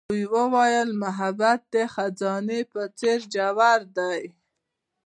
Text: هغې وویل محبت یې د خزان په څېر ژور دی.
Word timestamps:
هغې 0.09 0.23
وویل 0.35 0.89
محبت 1.03 1.61
یې 1.65 1.71
د 1.73 1.75
خزان 1.93 2.47
په 2.71 2.81
څېر 2.99 3.19
ژور 3.33 3.79
دی. 3.97 4.23